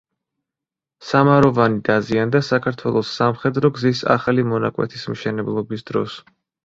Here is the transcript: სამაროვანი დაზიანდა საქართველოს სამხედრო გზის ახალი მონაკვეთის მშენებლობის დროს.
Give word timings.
სამაროვანი 1.09 1.77
დაზიანდა 1.89 2.41
საქართველოს 2.47 3.11
სამხედრო 3.19 3.71
გზის 3.79 4.01
ახალი 4.17 4.47
მონაკვეთის 4.55 5.07
მშენებლობის 5.13 5.87
დროს. 5.93 6.19